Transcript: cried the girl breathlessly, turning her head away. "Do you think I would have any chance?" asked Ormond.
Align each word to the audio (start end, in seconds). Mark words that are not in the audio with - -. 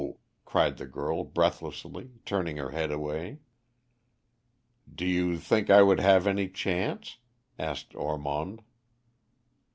cried 0.45 0.77
the 0.77 0.87
girl 0.87 1.23
breathlessly, 1.23 2.13
turning 2.25 2.57
her 2.57 2.71
head 2.71 2.89
away. 2.91 3.37
"Do 4.91 5.05
you 5.05 5.37
think 5.37 5.69
I 5.69 5.83
would 5.83 5.99
have 5.99 6.25
any 6.25 6.49
chance?" 6.49 7.19
asked 7.59 7.93
Ormond. 7.93 8.63